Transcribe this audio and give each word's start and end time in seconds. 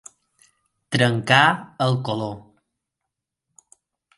Trencar 0.95 1.43
el 1.87 1.99
color. 2.09 2.33